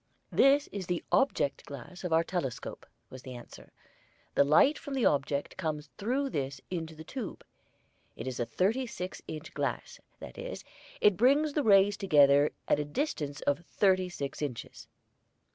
"This 0.31 0.65
is 0.71 0.87
the 0.87 1.03
object 1.11 1.63
glass 1.67 2.03
of 2.03 2.11
our 2.11 2.23
telescope," 2.23 2.87
was 3.11 3.21
the 3.21 3.35
answer. 3.35 3.71
"The 4.33 4.43
light 4.43 4.79
from 4.79 4.95
the 4.95 5.05
object 5.05 5.57
comes 5.57 5.91
through 5.99 6.31
this 6.31 6.59
into 6.71 6.95
the 6.95 7.03
tube. 7.03 7.43
It 8.15 8.25
is 8.27 8.39
a 8.39 8.45
thirty 8.47 8.87
six 8.87 9.21
inch 9.27 9.53
glass; 9.53 9.99
that 10.19 10.39
is, 10.39 10.63
it 11.01 11.17
brings 11.17 11.53
the 11.53 11.61
rays 11.61 11.97
together 11.97 12.49
at 12.67 12.79
a 12.79 12.83
distance 12.83 13.41
of 13.41 13.59
thirty 13.63 14.09
six 14.09 14.41
inches." 14.41 14.87